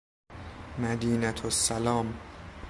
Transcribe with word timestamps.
مدینة 0.79 1.35
السلام 1.45 2.13